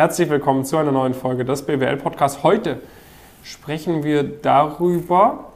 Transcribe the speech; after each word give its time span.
Herzlich 0.00 0.30
willkommen 0.30 0.64
zu 0.64 0.78
einer 0.78 0.92
neuen 0.92 1.12
Folge 1.12 1.44
des 1.44 1.60
BWL 1.60 1.98
Podcasts. 1.98 2.42
Heute 2.42 2.80
sprechen 3.42 4.02
wir 4.02 4.22
darüber, 4.22 5.50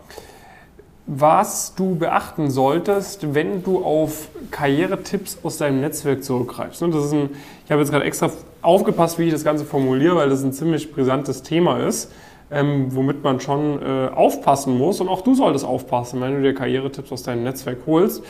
was 1.06 1.74
du 1.74 1.96
beachten 1.96 2.50
solltest, 2.50 3.32
wenn 3.32 3.62
du 3.62 3.82
auf 3.82 4.28
Karrieretipps 4.50 5.38
aus 5.44 5.56
deinem 5.56 5.80
Netzwerk 5.80 6.22
zurückgreifst. 6.22 6.82
Ein, 6.82 6.90
ich 6.90 7.70
habe 7.70 7.80
jetzt 7.80 7.90
gerade 7.90 8.04
extra 8.04 8.30
aufgepasst, 8.60 9.18
wie 9.18 9.22
ich 9.22 9.32
das 9.32 9.44
Ganze 9.44 9.64
formuliere, 9.64 10.16
weil 10.16 10.28
das 10.28 10.44
ein 10.44 10.52
ziemlich 10.52 10.92
brisantes 10.92 11.42
Thema 11.42 11.78
ist, 11.78 12.12
ähm, 12.50 12.94
womit 12.94 13.24
man 13.24 13.40
schon 13.40 13.80
äh, 13.80 14.08
aufpassen 14.14 14.76
muss. 14.76 15.00
Und 15.00 15.08
auch 15.08 15.22
du 15.22 15.34
solltest 15.34 15.64
aufpassen, 15.64 16.20
wenn 16.20 16.34
du 16.34 16.42
dir 16.42 16.52
Karrieretipps 16.52 17.10
aus 17.12 17.22
deinem 17.22 17.44
Netzwerk 17.44 17.78
holst, 17.86 18.22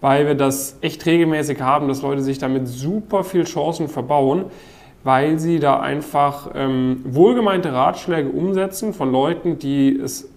weil 0.00 0.26
wir 0.26 0.34
das 0.34 0.78
echt 0.80 1.04
regelmäßig 1.04 1.60
haben, 1.60 1.88
dass 1.88 2.00
Leute 2.00 2.22
sich 2.22 2.38
damit 2.38 2.68
super 2.68 3.22
viel 3.22 3.44
Chancen 3.44 3.88
verbauen, 3.88 4.46
weil 5.04 5.38
sie 5.38 5.58
da 5.58 5.80
einfach 5.80 6.50
ähm, 6.54 7.00
wohlgemeinte 7.04 7.72
Ratschläge 7.72 8.28
umsetzen 8.28 8.92
von 8.92 9.10
Leuten, 9.12 9.58
die 9.58 9.98
es 9.98 10.28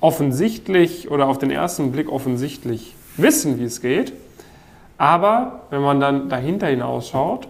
offensichtlich 0.00 1.10
oder 1.10 1.26
auf 1.26 1.38
den 1.38 1.50
ersten 1.50 1.92
Blick 1.92 2.10
offensichtlich 2.10 2.94
wissen, 3.16 3.58
wie 3.58 3.64
es 3.64 3.80
geht. 3.80 4.12
Aber 4.96 5.60
wenn 5.70 5.82
man 5.82 6.00
dann 6.00 6.28
dahinter 6.28 6.66
hinausschaut, 6.66 7.48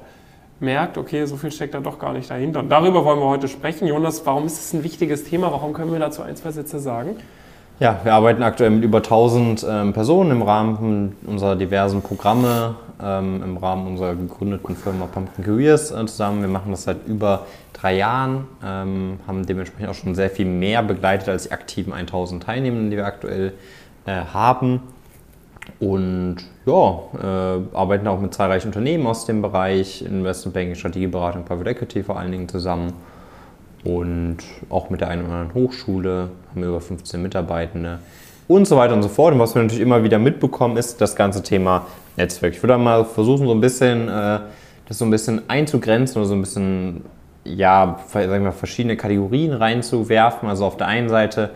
merkt, 0.61 0.99
okay, 0.99 1.25
so 1.25 1.37
viel 1.37 1.53
steckt 1.53 1.75
da 1.75 1.81
doch 1.81 1.99
gar 1.99 2.13
nicht 2.13 2.31
dahinter. 2.31 2.61
Und 2.61 2.69
darüber 2.69 3.05
wollen 3.05 3.21
wir 3.21 3.29
heute 3.29 3.49
sprechen. 3.49 3.87
Jonas, 3.87 4.27
warum 4.27 4.47
ist 4.47 4.59
das 4.59 4.73
ein 4.73 4.85
wichtiges 4.85 5.25
Thema? 5.25 5.53
Warum 5.53 5.73
können 5.73 5.93
wir 5.93 5.99
dazu 5.99 6.23
ein, 6.23 6.37
zwei 6.37 6.51
Sätze 6.51 6.79
sagen? 6.81 7.17
Ja, 7.81 8.01
wir 8.03 8.13
arbeiten 8.13 8.43
aktuell 8.43 8.71
mit 8.71 8.83
über 8.83 8.99
1000 8.99 9.65
ähm, 9.69 9.93
Personen 9.93 10.33
im 10.33 10.43
Rahmen 10.43 11.17
unserer 11.25 11.55
diversen 11.55 12.03
Programme, 12.03 12.75
ähm, 13.03 13.43
im 13.43 13.57
Rahmen 13.57 13.87
unserer 13.87 14.15
gegründeten 14.15 14.77
Firma 14.77 15.07
Pumpkin 15.07 15.45
Careers 15.45 15.91
äh, 15.91 16.07
zusammen. 16.07 16.41
Wir 16.41 16.49
machen 16.49 16.71
das 16.71 16.85
seit 16.85 17.07
über 17.07 17.47
drei 17.73 17.97
Jahren, 17.97 18.47
ähm, 18.65 19.21
haben 19.27 19.47
dementsprechend 19.47 19.91
auch 19.91 19.95
schon 19.95 20.15
sehr 20.15 20.31
viel 20.31 20.47
mehr 20.47 20.83
begleitet 20.83 21.29
als 21.29 21.45
die 21.45 21.53
aktiven 21.53 21.93
1000 21.93 22.43
Teilnehmenden, 22.43 22.91
die 22.91 22.97
wir 22.97 23.07
aktuell 23.07 23.53
äh, 24.07 24.13
haben. 24.33 24.81
Und 25.81 26.37
ja, 26.65 26.99
äh, 27.23 27.77
arbeiten 27.77 28.07
auch 28.07 28.21
mit 28.21 28.33
zahlreichen 28.33 28.69
Unternehmen 28.69 29.07
aus 29.07 29.27
dem 29.27 29.43
Bereich 29.43 30.03
Investment 30.03 30.55
Banking, 30.55 30.75
Strategieberatung, 30.75 31.45
Private 31.45 31.71
Equity 31.71 32.03
vor 32.03 32.19
allen 32.19 32.33
Dingen 32.33 32.49
zusammen 32.49 32.95
und 33.85 34.39
auch 34.71 34.91
mit 34.91 35.01
der 35.01 35.09
einen 35.09 35.25
oder 35.25 35.35
anderen 35.35 35.55
Hochschule, 35.55 36.31
haben 36.51 36.61
wir 36.61 36.69
über 36.69 36.81
15 36.81 37.23
Mitarbeitende 37.23 38.01
und 38.49 38.67
so 38.67 38.77
weiter 38.77 38.95
und 38.95 39.03
so 39.03 39.09
fort. 39.09 39.35
Und 39.35 39.39
was 39.39 39.55
wir 39.55 39.63
natürlich 39.63 39.83
immer 39.83 40.03
wieder 40.03 40.19
mitbekommen, 40.19 40.77
ist 40.77 41.01
das 41.01 41.15
ganze 41.15 41.43
Thema 41.43 41.87
Netzwerk. 42.17 42.55
Ich 42.55 42.63
würde 42.63 42.77
mal 42.79 43.05
versuchen, 43.05 43.47
so 43.47 43.53
ein 43.53 43.61
bisschen 43.61 44.09
äh, 44.09 44.41
das 44.89 44.99
so 44.99 45.05
ein 45.05 45.11
bisschen 45.11 45.43
einzugrenzen 45.49 46.17
oder 46.17 46.29
so 46.29 46.35
ein 46.35 46.41
bisschen, 46.41 47.05
ja, 47.45 48.01
sagen 48.11 48.45
wir, 48.45 48.53
verschiedene 48.53 48.97
Kategorien 48.97 49.53
reinzuwerfen. 49.53 50.49
Also 50.49 50.65
auf 50.65 50.79
der 50.79 50.87
einen 50.87 51.11
Seite 51.11 51.51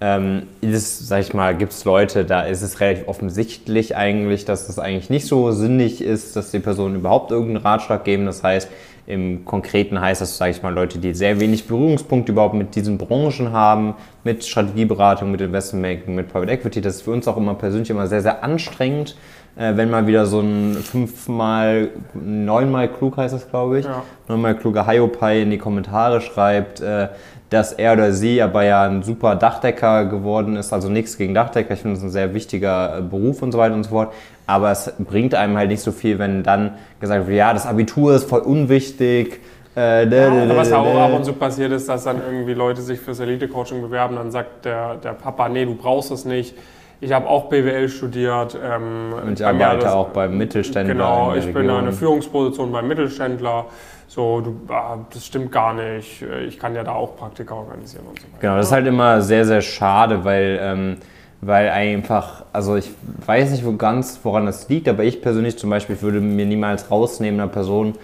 ähm, 0.00 0.44
ist, 0.62 1.06
sag 1.06 1.20
ich 1.20 1.34
mal, 1.34 1.54
gibt 1.54 1.72
es 1.72 1.84
Leute, 1.84 2.24
da 2.24 2.40
ist 2.40 2.62
es 2.62 2.80
relativ 2.80 3.06
offensichtlich 3.06 3.96
eigentlich, 3.96 4.46
dass 4.46 4.66
das 4.66 4.78
eigentlich 4.78 5.10
nicht 5.10 5.26
so 5.26 5.52
sinnig 5.52 6.02
ist, 6.02 6.36
dass 6.36 6.50
die 6.50 6.58
Personen 6.58 6.96
überhaupt 6.96 7.30
irgendeinen 7.30 7.62
Ratschlag 7.62 8.02
geben. 8.04 8.24
Das 8.24 8.42
heißt, 8.42 8.70
im 9.10 9.44
Konkreten 9.44 10.00
heißt 10.00 10.20
das, 10.20 10.36
sage 10.36 10.52
ich 10.52 10.62
mal, 10.62 10.72
Leute, 10.72 10.98
die 10.98 11.12
sehr 11.14 11.40
wenig 11.40 11.66
Berührungspunkte 11.66 12.32
überhaupt 12.32 12.54
mit 12.54 12.76
diesen 12.76 12.96
Branchen 12.96 13.52
haben, 13.52 13.94
mit 14.24 14.44
Strategieberatung, 14.44 15.30
mit 15.30 15.40
Investmentbanking, 15.40 16.14
mit 16.14 16.32
Private 16.32 16.52
Equity. 16.52 16.80
Das 16.80 16.96
ist 16.96 17.02
für 17.02 17.10
uns 17.10 17.26
auch 17.26 17.36
immer 17.36 17.54
persönlich 17.54 17.90
immer 17.90 18.06
sehr, 18.06 18.22
sehr 18.22 18.44
anstrengend, 18.44 19.16
äh, 19.56 19.76
wenn 19.76 19.90
mal 19.90 20.06
wieder 20.06 20.26
so 20.26 20.40
ein 20.40 20.74
fünfmal, 20.74 21.90
neunmal 22.14 22.88
klug 22.88 23.16
heißt 23.16 23.34
das, 23.34 23.50
glaube 23.50 23.80
ich, 23.80 23.84
ja. 23.84 24.02
neunmal 24.28 24.56
kluger 24.56 24.86
Hiopai 24.86 25.42
in 25.42 25.50
die 25.50 25.58
Kommentare 25.58 26.20
schreibt, 26.20 26.80
äh, 26.80 27.08
dass 27.50 27.72
er 27.72 27.92
oder 27.94 28.12
sie 28.12 28.40
aber 28.40 28.64
ja 28.64 28.84
ein 28.84 29.02
super 29.02 29.34
Dachdecker 29.34 30.06
geworden 30.06 30.56
ist. 30.56 30.72
Also 30.72 30.88
nichts 30.88 31.18
gegen 31.18 31.34
Dachdecker, 31.34 31.74
ich 31.74 31.80
finde 31.80 31.96
das 31.96 32.04
ein 32.04 32.10
sehr 32.10 32.32
wichtiger 32.32 32.98
äh, 32.98 33.02
Beruf 33.02 33.42
und 33.42 33.52
so 33.52 33.58
weiter 33.58 33.74
und 33.74 33.82
so 33.82 33.90
fort. 33.90 34.12
Aber 34.46 34.70
es 34.70 34.92
bringt 34.98 35.34
einem 35.34 35.56
halt 35.56 35.68
nicht 35.68 35.82
so 35.82 35.92
viel, 35.92 36.18
wenn 36.18 36.42
dann 36.44 36.74
gesagt 37.00 37.26
wird, 37.26 37.36
ja, 37.36 37.52
das 37.52 37.66
Abitur 37.66 38.14
ist 38.14 38.28
voll 38.28 38.40
unwichtig. 38.40 39.40
Äh, 39.76 40.08
ja, 40.08 40.56
was 40.56 40.72
auch 40.72 40.96
ab 40.96 41.12
und 41.12 41.24
zu 41.24 41.32
passiert 41.32 41.72
ist, 41.72 41.88
dass 41.88 42.04
dann 42.04 42.20
irgendwie 42.24 42.54
Leute 42.54 42.82
sich 42.82 43.00
fürs 43.00 43.20
Elite-Coaching 43.20 43.80
bewerben, 43.80 44.16
dann 44.16 44.30
sagt 44.30 44.64
der, 44.64 44.96
der 44.96 45.12
Papa, 45.12 45.48
nee, 45.48 45.64
du 45.64 45.74
brauchst 45.74 46.10
es 46.10 46.24
nicht. 46.24 46.56
Ich 47.00 47.12
habe 47.12 47.28
auch 47.28 47.48
BWL 47.48 47.88
studiert. 47.88 48.58
Ähm, 48.62 49.14
und 49.26 49.40
ich 49.40 49.46
arbeite 49.46 49.84
das, 49.84 49.92
auch 49.92 50.08
beim 50.08 50.36
Mittelständler. 50.36 50.94
Genau, 50.94 51.34
ich 51.34 51.52
bin 51.52 51.64
in 51.64 51.70
einer 51.70 51.92
Führungsposition 51.92 52.70
beim 52.72 52.86
Mittelständler 52.88 53.66
so, 54.10 54.40
du, 54.40 54.60
ah, 54.72 54.98
das 55.12 55.24
stimmt 55.24 55.52
gar 55.52 55.72
nicht, 55.72 56.20
ich 56.20 56.58
kann 56.58 56.74
ja 56.74 56.82
da 56.82 56.94
auch 56.94 57.16
Praktika 57.16 57.54
organisieren 57.54 58.06
und 58.08 58.18
so 58.18 58.26
weiter. 58.26 58.38
Genau, 58.40 58.56
das 58.56 58.66
ist 58.66 58.72
halt 58.72 58.88
immer 58.88 59.22
sehr, 59.22 59.44
sehr 59.44 59.60
schade, 59.60 60.24
weil, 60.24 60.58
ähm, 60.60 60.96
weil 61.40 61.68
einfach, 61.68 62.44
also 62.52 62.74
ich 62.74 62.90
weiß 63.24 63.52
nicht 63.52 63.64
wo 63.64 63.76
ganz, 63.76 64.18
woran 64.24 64.46
das 64.46 64.68
liegt, 64.68 64.88
aber 64.88 65.04
ich 65.04 65.22
persönlich 65.22 65.58
zum 65.58 65.70
Beispiel 65.70 66.02
würde 66.02 66.20
mir 66.20 66.44
niemals 66.44 66.90
rausnehmen, 66.90 67.38
einer 67.38 67.48
Person 67.48 67.94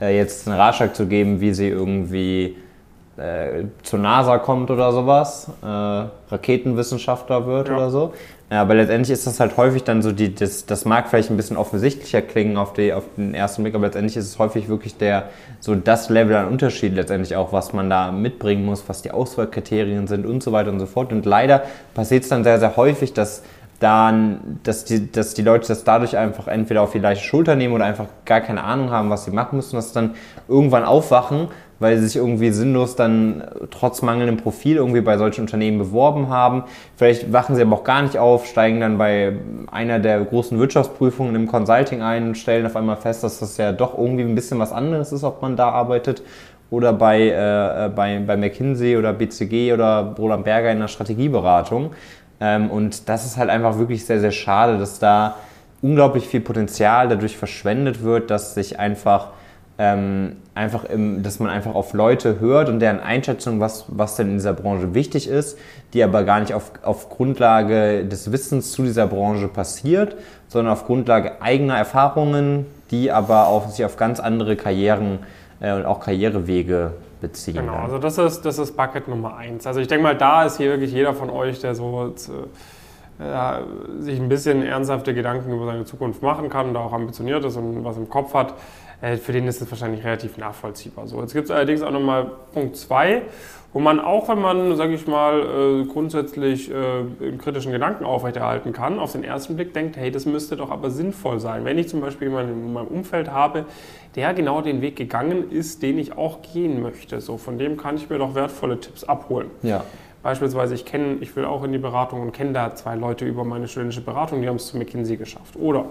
äh, 0.00 0.16
jetzt 0.16 0.46
einen 0.46 0.56
Ratschlag 0.56 0.94
zu 0.94 1.06
geben, 1.06 1.40
wie 1.40 1.52
sie 1.52 1.68
irgendwie 1.68 2.56
äh, 3.16 3.64
zur 3.82 3.98
NASA 3.98 4.38
kommt 4.38 4.70
oder 4.70 4.92
sowas, 4.92 5.50
äh, 5.62 5.66
Raketenwissenschaftler 5.66 7.46
wird 7.46 7.68
ja. 7.68 7.76
oder 7.76 7.90
so. 7.90 8.12
Ja, 8.50 8.62
aber 8.62 8.76
letztendlich 8.76 9.10
ist 9.10 9.26
das 9.26 9.40
halt 9.40 9.56
häufig 9.56 9.82
dann 9.82 10.02
so, 10.02 10.12
die, 10.12 10.32
das, 10.32 10.66
das 10.66 10.84
mag 10.84 11.08
vielleicht 11.08 11.30
ein 11.30 11.36
bisschen 11.36 11.56
offensichtlicher 11.56 12.22
klingen 12.22 12.56
auf, 12.56 12.74
die, 12.74 12.92
auf 12.92 13.02
den 13.16 13.34
ersten 13.34 13.62
Blick, 13.64 13.74
aber 13.74 13.86
letztendlich 13.86 14.16
ist 14.16 14.26
es 14.26 14.38
häufig 14.38 14.68
wirklich 14.68 14.96
der, 14.96 15.30
so 15.58 15.74
das 15.74 16.10
Level 16.10 16.36
an 16.36 16.46
Unterschied 16.46 16.94
letztendlich 16.94 17.34
auch, 17.34 17.52
was 17.52 17.72
man 17.72 17.90
da 17.90 18.12
mitbringen 18.12 18.64
muss, 18.64 18.88
was 18.88 19.02
die 19.02 19.10
Auswahlkriterien 19.10 20.06
sind 20.06 20.26
und 20.26 20.44
so 20.44 20.52
weiter 20.52 20.70
und 20.70 20.78
so 20.78 20.86
fort. 20.86 21.12
Und 21.12 21.26
leider 21.26 21.64
passiert 21.94 22.22
es 22.22 22.28
dann 22.28 22.44
sehr, 22.44 22.60
sehr 22.60 22.76
häufig, 22.76 23.14
dass 23.14 23.42
dann, 23.80 24.60
dass 24.62 24.84
die, 24.84 25.10
dass 25.10 25.34
die 25.34 25.42
Leute 25.42 25.68
das 25.68 25.84
dadurch 25.84 26.16
einfach 26.16 26.48
entweder 26.48 26.82
auf 26.82 26.92
die 26.92 26.98
leichte 26.98 27.24
Schulter 27.24 27.56
nehmen 27.56 27.74
oder 27.74 27.84
einfach 27.84 28.06
gar 28.24 28.40
keine 28.40 28.62
Ahnung 28.62 28.90
haben, 28.90 29.10
was 29.10 29.24
sie 29.24 29.32
machen 29.32 29.56
müssen, 29.56 29.76
dass 29.76 29.92
dann 29.92 30.14
irgendwann 30.48 30.84
aufwachen 30.84 31.48
weil 31.78 31.98
sie 31.98 32.06
sich 32.06 32.16
irgendwie 32.16 32.50
sinnlos 32.50 32.96
dann 32.96 33.44
trotz 33.70 34.02
mangelndem 34.02 34.38
Profil 34.38 34.76
irgendwie 34.76 35.00
bei 35.00 35.18
solchen 35.18 35.42
Unternehmen 35.42 35.78
beworben 35.78 36.28
haben. 36.28 36.64
Vielleicht 36.96 37.32
wachen 37.32 37.54
sie 37.56 37.62
aber 37.62 37.76
auch 37.76 37.84
gar 37.84 38.02
nicht 38.02 38.18
auf, 38.18 38.46
steigen 38.46 38.80
dann 38.80 38.98
bei 38.98 39.34
einer 39.70 39.98
der 39.98 40.20
großen 40.20 40.58
Wirtschaftsprüfungen 40.58 41.34
im 41.34 41.46
Consulting 41.46 42.02
ein 42.02 42.28
und 42.28 42.38
stellen 42.38 42.66
auf 42.66 42.76
einmal 42.76 42.96
fest, 42.96 43.24
dass 43.24 43.40
das 43.40 43.56
ja 43.56 43.72
doch 43.72 43.96
irgendwie 43.96 44.24
ein 44.24 44.34
bisschen 44.34 44.58
was 44.58 44.72
anderes 44.72 45.12
ist, 45.12 45.24
ob 45.24 45.42
man 45.42 45.56
da 45.56 45.70
arbeitet 45.70 46.22
oder 46.70 46.92
bei, 46.92 47.28
äh, 47.28 47.90
bei, 47.94 48.20
bei 48.26 48.36
McKinsey 48.36 48.96
oder 48.96 49.12
BCG 49.12 49.72
oder 49.72 50.14
Roland 50.18 50.44
Berger 50.44 50.72
in 50.72 50.80
der 50.80 50.88
Strategieberatung. 50.88 51.92
Ähm, 52.40 52.70
und 52.70 53.08
das 53.08 53.24
ist 53.24 53.36
halt 53.36 53.50
einfach 53.50 53.78
wirklich 53.78 54.04
sehr, 54.04 54.20
sehr 54.20 54.32
schade, 54.32 54.78
dass 54.78 54.98
da 54.98 55.36
unglaublich 55.82 56.26
viel 56.26 56.40
Potenzial 56.40 57.08
dadurch 57.08 57.36
verschwendet 57.36 58.02
wird, 58.02 58.30
dass 58.30 58.54
sich 58.54 58.78
einfach 58.78 59.28
ähm, 59.78 60.36
einfach, 60.54 60.84
im, 60.84 61.22
dass 61.22 61.38
man 61.38 61.50
einfach 61.50 61.74
auf 61.74 61.92
Leute 61.92 62.40
hört 62.40 62.68
und 62.68 62.80
deren 62.80 63.00
Einschätzung, 63.00 63.60
was, 63.60 63.84
was 63.88 64.16
denn 64.16 64.28
in 64.28 64.34
dieser 64.34 64.54
Branche 64.54 64.94
wichtig 64.94 65.28
ist, 65.28 65.58
die 65.92 66.02
aber 66.02 66.24
gar 66.24 66.40
nicht 66.40 66.54
auf, 66.54 66.72
auf 66.82 67.10
Grundlage 67.10 68.04
des 68.04 68.32
Wissens 68.32 68.72
zu 68.72 68.84
dieser 68.84 69.06
Branche 69.06 69.48
passiert, 69.48 70.16
sondern 70.48 70.72
auf 70.72 70.86
Grundlage 70.86 71.42
eigener 71.42 71.76
Erfahrungen, 71.76 72.66
die 72.90 73.12
aber 73.12 73.48
auch 73.48 73.68
sich 73.68 73.84
auf 73.84 73.96
ganz 73.96 74.18
andere 74.18 74.56
Karrieren 74.56 75.18
äh, 75.60 75.72
und 75.74 75.84
auch 75.84 76.00
Karrierewege 76.00 76.92
beziehen. 77.20 77.56
Genau, 77.56 77.74
also 77.74 77.98
das 77.98 78.16
ist, 78.18 78.42
das 78.42 78.58
ist 78.58 78.76
Bucket 78.76 79.08
Nummer 79.08 79.36
eins. 79.36 79.66
Also 79.66 79.80
ich 79.80 79.88
denke 79.88 80.04
mal, 80.04 80.16
da 80.16 80.44
ist 80.44 80.56
hier 80.56 80.70
wirklich 80.70 80.92
jeder 80.92 81.14
von 81.14 81.28
euch, 81.30 81.60
der 81.60 81.74
so 81.74 82.14
äh, 83.18 84.00
sich 84.00 84.20
ein 84.20 84.28
bisschen 84.28 84.62
ernsthafte 84.62 85.14
Gedanken 85.14 85.52
über 85.52 85.66
seine 85.66 85.84
Zukunft 85.84 86.22
machen 86.22 86.48
kann, 86.50 86.74
da 86.74 86.80
auch 86.80 86.92
ambitioniert 86.92 87.44
ist 87.44 87.56
und 87.56 87.84
was 87.84 87.96
im 87.96 88.08
Kopf 88.08 88.34
hat, 88.34 88.54
für 89.00 89.32
den 89.32 89.46
ist 89.46 89.60
es 89.60 89.70
wahrscheinlich 89.70 90.04
relativ 90.04 90.38
nachvollziehbar. 90.38 91.06
So, 91.06 91.20
jetzt 91.20 91.34
gibt 91.34 91.46
es 91.46 91.50
allerdings 91.50 91.82
auch 91.82 91.90
nochmal 91.90 92.30
Punkt 92.54 92.76
2, 92.76 93.22
wo 93.72 93.78
man 93.78 94.00
auch, 94.00 94.28
wenn 94.28 94.40
man, 94.40 94.74
sage 94.76 94.94
ich 94.94 95.06
mal, 95.06 95.40
äh, 95.40 95.84
grundsätzlich 95.84 96.72
einen 96.74 97.36
kritischen 97.38 97.72
Gedanken 97.72 98.04
aufrechterhalten 98.04 98.72
kann, 98.72 98.98
auf 98.98 99.12
den 99.12 99.22
ersten 99.22 99.56
Blick 99.56 99.74
denkt, 99.74 99.96
hey, 99.98 100.10
das 100.10 100.24
müsste 100.24 100.56
doch 100.56 100.70
aber 100.70 100.90
sinnvoll 100.90 101.40
sein. 101.40 101.64
Wenn 101.66 101.76
ich 101.76 101.88
zum 101.88 102.00
Beispiel 102.00 102.28
jemanden 102.28 102.52
in 102.52 102.72
meinem 102.72 102.88
Umfeld 102.88 103.30
habe, 103.30 103.66
der 104.14 104.32
genau 104.32 104.62
den 104.62 104.80
Weg 104.80 104.96
gegangen 104.96 105.50
ist, 105.50 105.82
den 105.82 105.98
ich 105.98 106.16
auch 106.16 106.40
gehen 106.40 106.80
möchte, 106.80 107.20
so 107.20 107.36
von 107.36 107.58
dem 107.58 107.76
kann 107.76 107.96
ich 107.96 108.08
mir 108.08 108.18
doch 108.18 108.34
wertvolle 108.34 108.80
Tipps 108.80 109.04
abholen. 109.04 109.50
Ja. 109.62 109.84
Beispielsweise, 110.26 110.74
ich 110.74 110.84
kenne, 110.84 111.18
ich 111.20 111.36
will 111.36 111.44
auch 111.44 111.62
in 111.62 111.70
die 111.70 111.78
Beratung 111.78 112.20
und 112.20 112.32
kenne 112.32 112.52
da 112.52 112.74
zwei 112.74 112.96
Leute 112.96 113.24
über 113.24 113.44
meine 113.44 113.68
studentische 113.68 114.00
Beratung, 114.00 114.42
die 114.42 114.48
haben 114.48 114.56
es 114.56 114.66
zu 114.66 114.76
McKinsey 114.76 115.16
geschafft. 115.16 115.54
Oder 115.54 115.84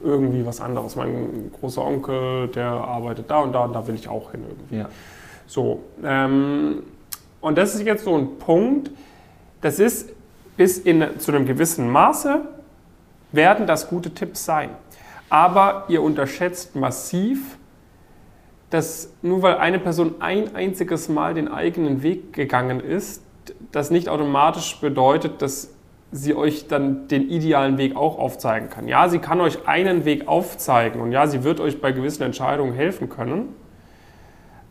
irgendwie 0.00 0.46
was 0.46 0.60
anderes. 0.60 0.96
Mein 0.96 1.50
großer 1.58 1.84
Onkel, 1.84 2.48
der 2.48 2.66
arbeitet 2.66 3.30
da 3.30 3.38
und 3.40 3.52
da 3.52 3.64
und 3.64 3.72
da 3.72 3.86
will 3.86 3.94
ich 3.94 4.08
auch 4.08 4.30
hin 4.30 4.44
irgendwie. 4.48 4.76
Ja. 4.76 4.88
So, 5.46 5.82
ähm, 6.04 6.82
und 7.40 7.58
das 7.58 7.74
ist 7.74 7.84
jetzt 7.84 8.04
so 8.04 8.16
ein 8.16 8.38
Punkt, 8.38 8.90
das 9.60 9.78
ist 9.78 10.10
bis 10.56 10.78
in, 10.78 11.04
zu 11.18 11.32
einem 11.32 11.46
gewissen 11.46 11.88
Maße, 11.90 12.42
werden 13.32 13.66
das 13.66 13.88
gute 13.88 14.10
Tipps 14.10 14.44
sein. 14.44 14.70
Aber 15.30 15.84
ihr 15.88 16.02
unterschätzt 16.02 16.74
massiv, 16.74 17.58
dass 18.70 19.12
nur 19.22 19.42
weil 19.42 19.58
eine 19.58 19.78
Person 19.78 20.16
ein 20.20 20.54
einziges 20.54 21.08
Mal 21.08 21.34
den 21.34 21.48
eigenen 21.48 22.02
Weg 22.02 22.32
gegangen 22.32 22.80
ist, 22.80 23.22
das 23.72 23.90
nicht 23.90 24.08
automatisch 24.08 24.78
bedeutet, 24.80 25.40
dass 25.42 25.70
sie 26.10 26.34
euch 26.34 26.68
dann 26.68 27.08
den 27.08 27.28
idealen 27.28 27.76
Weg 27.76 27.96
auch 27.96 28.18
aufzeigen 28.18 28.70
kann. 28.70 28.88
Ja, 28.88 29.08
sie 29.08 29.18
kann 29.18 29.40
euch 29.40 29.68
einen 29.68 30.04
Weg 30.04 30.26
aufzeigen 30.26 31.00
und 31.00 31.12
ja, 31.12 31.26
sie 31.26 31.44
wird 31.44 31.60
euch 31.60 31.80
bei 31.80 31.92
gewissen 31.92 32.22
Entscheidungen 32.22 32.72
helfen 32.72 33.08
können. 33.08 33.54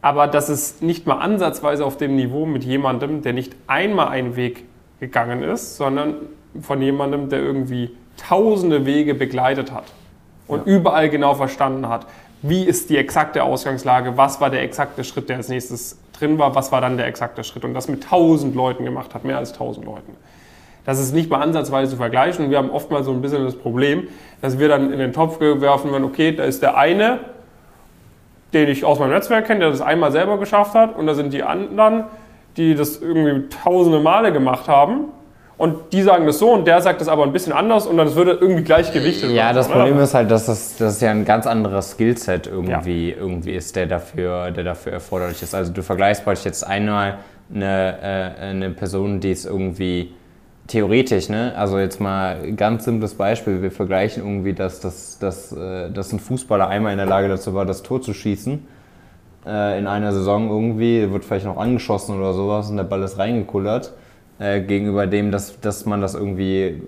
Aber 0.01 0.27
das 0.27 0.49
ist 0.49 0.81
nicht 0.81 1.05
mal 1.05 1.19
ansatzweise 1.19 1.85
auf 1.85 1.97
dem 1.97 2.15
Niveau 2.15 2.45
mit 2.45 2.63
jemandem, 2.63 3.21
der 3.21 3.33
nicht 3.33 3.55
einmal 3.67 4.07
einen 4.07 4.35
Weg 4.35 4.65
gegangen 4.99 5.43
ist, 5.43 5.77
sondern 5.77 6.15
von 6.61 6.81
jemandem, 6.81 7.29
der 7.29 7.39
irgendwie 7.39 7.91
tausende 8.17 8.85
Wege 8.85 9.13
begleitet 9.13 9.71
hat 9.71 9.85
und 10.47 10.65
ja. 10.65 10.73
überall 10.73 11.09
genau 11.09 11.35
verstanden 11.35 11.87
hat, 11.87 12.07
wie 12.41 12.63
ist 12.63 12.89
die 12.89 12.97
exakte 12.97 13.43
Ausgangslage, 13.43 14.17
was 14.17 14.41
war 14.41 14.49
der 14.49 14.61
exakte 14.61 15.03
Schritt, 15.03 15.29
der 15.29 15.37
als 15.37 15.49
nächstes 15.49 15.99
drin 16.13 16.37
war, 16.37 16.55
was 16.55 16.71
war 16.71 16.81
dann 16.81 16.97
der 16.97 17.07
exakte 17.07 17.43
Schritt 17.43 17.63
und 17.63 17.73
das 17.73 17.87
mit 17.87 18.03
tausend 18.03 18.55
Leuten 18.55 18.85
gemacht 18.85 19.13
hat, 19.13 19.23
mehr 19.23 19.37
als 19.37 19.53
tausend 19.53 19.85
Leuten. 19.85 20.15
Das 20.87 20.99
ist 20.99 21.13
nicht 21.13 21.29
mal 21.29 21.41
ansatzweise 21.41 21.91
zu 21.91 21.97
vergleichen. 21.97 22.45
Und 22.45 22.51
wir 22.51 22.57
haben 22.57 22.69
oftmals 22.69 23.07
so 23.07 23.11
ein 23.11 23.21
bisschen 23.21 23.43
das 23.43 23.55
Problem, 23.55 24.07
dass 24.41 24.57
wir 24.57 24.69
dann 24.69 24.93
in 24.93 24.99
den 24.99 25.11
Topf 25.11 25.37
geworfen 25.37 25.91
werden, 25.91 26.05
okay, 26.05 26.31
da 26.31 26.45
ist 26.45 26.63
der 26.63 26.77
eine, 26.77 27.19
den 28.53 28.69
ich 28.69 28.85
aus 28.85 28.97
meinem 28.97 29.09
Netzwerk 29.09 29.47
kenne, 29.47 29.59
der 29.59 29.71
das 29.71 29.81
einmal 29.81 30.13
selber 30.13 30.39
geschafft 30.39 30.75
hat. 30.75 30.97
Und 30.97 31.05
da 31.05 31.13
sind 31.13 31.33
die 31.33 31.43
anderen, 31.43 32.05
die 32.55 32.73
das 32.73 33.01
irgendwie 33.01 33.49
tausende 33.49 33.99
Male 33.99 34.31
gemacht 34.31 34.69
haben. 34.69 35.09
Und 35.57 35.91
die 35.91 36.03
sagen 36.03 36.25
das 36.25 36.39
so 36.39 36.51
und 36.51 36.65
der 36.65 36.79
sagt 36.79 37.01
das 37.01 37.09
aber 37.09 37.23
ein 37.23 37.33
bisschen 37.33 37.51
anders 37.51 37.85
und 37.85 37.97
dann 37.97 38.15
würde 38.15 38.37
irgendwie 38.39 38.63
gleichgewichtet. 38.63 39.31
Ja, 39.31 39.51
das 39.51 39.67
Problem 39.67 39.95
oder? 39.95 40.03
ist 40.03 40.13
halt, 40.13 40.31
dass 40.31 40.45
das, 40.45 40.77
das 40.77 41.01
ja 41.01 41.11
ein 41.11 41.25
ganz 41.25 41.47
anderes 41.47 41.91
Skillset 41.91 42.47
irgendwie, 42.47 43.09
ja. 43.09 43.17
irgendwie 43.19 43.51
ist, 43.51 43.75
der 43.75 43.87
dafür, 43.87 44.51
der 44.51 44.63
dafür 44.63 44.93
erforderlich 44.93 45.41
ist. 45.41 45.53
Also 45.53 45.73
du 45.73 45.83
vergleichst 45.83 46.23
beispielsweise 46.23 46.47
jetzt 46.47 46.63
einmal 46.65 47.17
eine, 47.53 48.35
äh, 48.39 48.41
eine 48.51 48.69
Person, 48.69 49.19
die 49.19 49.31
es 49.31 49.45
irgendwie 49.45 50.13
theoretisch, 50.67 51.29
ne? 51.29 51.53
Also 51.55 51.79
jetzt 51.79 51.99
mal 51.99 52.51
ganz 52.53 52.85
simples 52.85 53.15
Beispiel. 53.15 53.61
Wir 53.61 53.71
vergleichen 53.71 54.23
irgendwie, 54.23 54.53
dass, 54.53 54.79
dass, 54.79 55.17
dass, 55.19 55.51
äh, 55.51 55.89
dass 55.91 56.11
ein 56.11 56.19
Fußballer 56.19 56.67
einmal 56.67 56.91
in 56.91 56.97
der 56.97 57.07
Lage 57.07 57.27
dazu 57.27 57.53
war, 57.53 57.65
das 57.65 57.83
Tor 57.83 58.01
zu 58.01 58.13
schießen. 58.13 58.65
Äh, 59.45 59.79
in 59.79 59.87
einer 59.87 60.11
Saison 60.11 60.49
irgendwie, 60.49 61.09
wird 61.11 61.25
vielleicht 61.25 61.45
noch 61.45 61.57
angeschossen 61.57 62.17
oder 62.17 62.33
sowas 62.33 62.69
und 62.69 62.77
der 62.77 62.83
Ball 62.83 63.01
ist 63.03 63.17
reingekullert. 63.17 63.93
Äh, 64.39 64.61
gegenüber 64.61 65.07
dem, 65.07 65.31
dass, 65.31 65.59
dass 65.61 65.85
man 65.85 66.01
das 66.01 66.13
irgendwie 66.13 66.81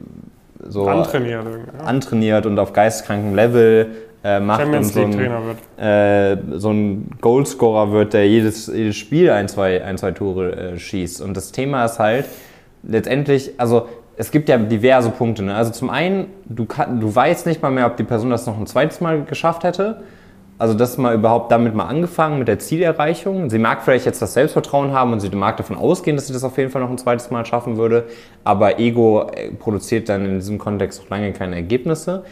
so 0.68 0.88
antrainiert, 0.88 1.46
ja. 1.46 1.84
antrainiert 1.86 2.46
und 2.46 2.60
auf 2.60 2.74
geisteskrankem 2.74 3.34
Level 3.34 3.88
äh, 4.24 4.40
macht 4.40 4.62
Champions 4.62 4.96
und 4.98 5.14
so 5.14 5.20
ein, 5.20 5.84
äh, 5.84 6.38
so 6.58 6.72
ein 6.72 7.10
Goalscorer 7.22 7.92
wird, 7.92 8.14
der 8.14 8.28
jedes, 8.28 8.68
jedes 8.68 8.98
Spiel 8.98 9.32
ein, 9.32 9.48
zwei, 9.48 9.84
ein, 9.84 9.98
zwei 9.98 10.12
Tore 10.12 10.52
äh, 10.52 10.78
schießt. 10.78 11.22
Und 11.22 11.36
das 11.36 11.52
Thema 11.52 11.86
ist 11.86 11.98
halt, 11.98 12.26
letztendlich, 12.84 13.52
also 13.58 13.88
es 14.18 14.32
gibt 14.32 14.50
ja 14.50 14.58
diverse 14.58 15.10
Punkte. 15.12 15.44
Ne? 15.44 15.56
Also 15.56 15.72
zum 15.72 15.90
einen, 15.90 16.28
du, 16.46 16.66
kann, 16.66 17.00
du 17.00 17.14
weißt 17.14 17.46
nicht 17.46 17.62
mal 17.62 17.72
mehr, 17.72 17.88
ob 17.88 17.98
die 17.98 18.04
Person 18.04 18.30
das 18.30 18.46
noch 18.46 18.58
ein 18.58 18.68
zweites 18.68 19.00
Mal 19.02 19.24
geschafft 19.24 19.64
hätte. 19.64 20.02
Also 20.58 20.74
das 20.74 20.98
mal 20.98 21.16
überhaupt 21.16 21.54
damit 21.54 21.74
mal 21.74 21.86
angefangen 21.86 22.38
mit 22.38 22.50
der 22.50 22.60
Zielerreichung. 22.60 23.50
Sie 23.50 23.60
mag 23.60 23.82
vielleicht 23.82 24.06
jetzt 24.06 24.22
das 24.22 24.34
Selbstvertrauen 24.34 24.92
haben 24.92 25.14
und 25.14 25.22
sie 25.22 25.30
mag 25.30 25.56
davon 25.56 25.78
ausgehen, 25.78 26.18
dass 26.18 26.28
sie 26.28 26.34
das 26.34 26.44
auf 26.44 26.58
jeden 26.58 26.70
Fall 26.70 26.82
noch 26.82 26.90
ein 26.90 26.98
zweites 26.98 27.32
Mal 27.32 27.46
schaffen 27.46 27.78
würde. 27.78 28.08
Aber 28.44 28.78
Ego 28.78 29.30
äh, 29.30 29.52
produziert 29.52 30.10
dann 30.10 30.26
in 30.26 30.36
diesem 30.40 30.58
Kontext 30.58 31.02
noch 31.02 31.10
lange 31.10 31.32
keine 31.32 31.56
Ergebnisse. 31.56 32.24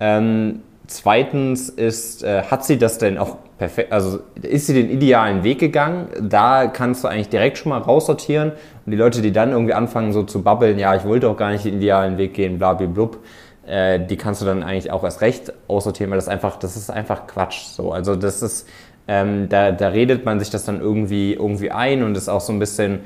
Ähm, 0.00 0.62
Zweitens 0.88 1.68
ist, 1.68 2.24
äh, 2.24 2.44
hat 2.44 2.64
sie 2.64 2.78
das 2.78 2.96
denn 2.96 3.18
auch 3.18 3.36
perfekt, 3.58 3.92
also 3.92 4.20
ist 4.40 4.68
sie 4.68 4.72
den 4.72 4.90
idealen 4.90 5.44
Weg 5.44 5.58
gegangen? 5.58 6.08
Da 6.18 6.66
kannst 6.66 7.04
du 7.04 7.08
eigentlich 7.08 7.28
direkt 7.28 7.58
schon 7.58 7.68
mal 7.70 7.78
raussortieren. 7.78 8.52
Und 8.88 8.92
die 8.92 8.96
Leute, 8.96 9.20
die 9.20 9.32
dann 9.32 9.50
irgendwie 9.50 9.74
anfangen 9.74 10.14
so 10.14 10.22
zu 10.22 10.42
babbeln, 10.42 10.78
ja, 10.78 10.96
ich 10.96 11.04
wollte 11.04 11.28
auch 11.28 11.36
gar 11.36 11.50
nicht 11.50 11.66
den 11.66 11.74
idealen 11.74 12.16
Weg 12.16 12.32
gehen, 12.32 12.56
bla, 12.56 12.72
bla, 12.72 12.86
blub, 12.86 13.18
äh, 13.66 14.00
die 14.00 14.16
kannst 14.16 14.40
du 14.40 14.46
dann 14.46 14.62
eigentlich 14.62 14.90
auch 14.90 15.04
erst 15.04 15.20
recht 15.20 15.52
aussortieren, 15.68 16.10
weil 16.10 16.16
das 16.16 16.26
einfach, 16.26 16.56
das 16.56 16.74
ist 16.74 16.90
einfach 16.90 17.26
Quatsch. 17.26 17.64
So, 17.64 17.92
also 17.92 18.16
das 18.16 18.40
ist, 18.40 18.66
ähm, 19.06 19.50
da, 19.50 19.72
da 19.72 19.88
redet 19.88 20.24
man 20.24 20.40
sich 20.40 20.48
das 20.48 20.64
dann 20.64 20.80
irgendwie, 20.80 21.34
irgendwie 21.34 21.70
ein 21.70 22.02
und 22.02 22.16
ist 22.16 22.30
auch 22.30 22.40
so 22.40 22.50
ein 22.50 22.58
bisschen, 22.58 23.00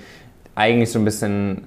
eigentlich 0.54 0.92
so 0.92 1.00
ein 1.00 1.04
bisschen, 1.04 1.62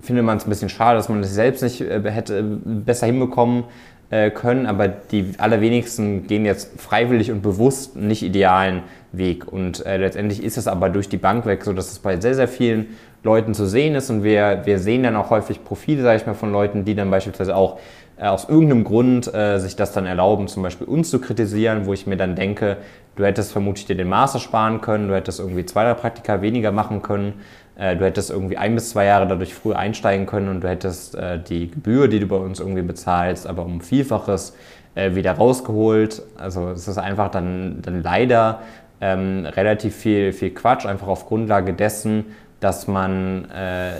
findet 0.00 0.24
man 0.24 0.38
es 0.38 0.44
ein 0.44 0.50
bisschen 0.50 0.68
schade, 0.68 0.96
dass 0.96 1.08
man 1.08 1.22
das 1.22 1.32
selbst 1.32 1.62
nicht 1.62 1.80
äh, 1.80 2.10
hätte 2.10 2.42
besser 2.42 3.06
hinbekommen 3.06 3.66
äh, 4.10 4.32
können, 4.32 4.66
aber 4.66 4.88
die 4.88 5.34
allerwenigsten 5.38 6.26
gehen 6.26 6.44
jetzt 6.44 6.80
freiwillig 6.80 7.30
und 7.30 7.40
bewusst 7.40 7.94
nicht 7.94 8.24
idealen 8.24 8.82
Weg. 9.12 9.50
Und 9.50 9.84
äh, 9.86 9.96
letztendlich 9.96 10.42
ist 10.42 10.58
es 10.58 10.68
aber 10.68 10.90
durch 10.90 11.08
die 11.08 11.16
Bank 11.16 11.46
weg 11.46 11.64
so, 11.64 11.72
dass 11.72 11.90
es 11.90 11.98
bei 11.98 12.20
sehr, 12.20 12.34
sehr 12.34 12.48
vielen 12.48 12.88
Leuten 13.22 13.54
zu 13.54 13.66
sehen 13.66 13.94
ist 13.94 14.10
und 14.10 14.22
wir, 14.22 14.62
wir 14.64 14.78
sehen 14.78 15.02
dann 15.02 15.16
auch 15.16 15.30
häufig 15.30 15.64
Profile, 15.64 16.02
sage 16.02 16.18
ich 16.18 16.26
mal, 16.26 16.34
von 16.34 16.52
Leuten, 16.52 16.84
die 16.84 16.94
dann 16.94 17.10
beispielsweise 17.10 17.56
auch 17.56 17.78
äh, 18.16 18.26
aus 18.26 18.48
irgendeinem 18.48 18.84
Grund 18.84 19.32
äh, 19.32 19.58
sich 19.58 19.76
das 19.76 19.92
dann 19.92 20.06
erlauben, 20.06 20.48
zum 20.48 20.62
Beispiel 20.62 20.86
uns 20.86 21.10
zu 21.10 21.20
kritisieren, 21.20 21.86
wo 21.86 21.92
ich 21.92 22.06
mir 22.06 22.16
dann 22.16 22.36
denke, 22.36 22.76
du 23.16 23.24
hättest 23.24 23.52
vermutlich 23.52 23.86
dir 23.86 23.96
den 23.96 24.08
Master 24.08 24.38
sparen 24.38 24.80
können, 24.80 25.08
du 25.08 25.14
hättest 25.14 25.40
irgendwie 25.40 25.64
zwei, 25.66 25.84
drei 25.84 25.94
Praktika 25.94 26.40
weniger 26.40 26.70
machen 26.70 27.02
können, 27.02 27.34
äh, 27.76 27.96
du 27.96 28.04
hättest 28.04 28.30
irgendwie 28.30 28.56
ein 28.56 28.74
bis 28.74 28.90
zwei 28.90 29.06
Jahre 29.06 29.26
dadurch 29.26 29.54
früher 29.54 29.78
einsteigen 29.78 30.26
können 30.26 30.48
und 30.48 30.62
du 30.62 30.68
hättest 30.68 31.14
äh, 31.14 31.40
die 31.42 31.70
Gebühr, 31.70 32.08
die 32.08 32.20
du 32.20 32.26
bei 32.26 32.36
uns 32.36 32.60
irgendwie 32.60 32.82
bezahlst, 32.82 33.46
aber 33.46 33.64
um 33.64 33.80
Vielfaches 33.80 34.54
äh, 34.94 35.14
wieder 35.14 35.32
rausgeholt. 35.32 36.22
Also 36.36 36.70
es 36.70 36.88
ist 36.88 36.98
einfach 36.98 37.30
dann, 37.30 37.82
dann 37.82 38.02
leider 38.02 38.60
ähm, 39.00 39.46
relativ 39.46 39.94
viel, 39.94 40.32
viel 40.32 40.50
Quatsch, 40.50 40.86
einfach 40.86 41.08
auf 41.08 41.26
Grundlage 41.26 41.72
dessen, 41.72 42.26
dass 42.60 42.88
man, 42.88 43.44
äh, 43.50 43.92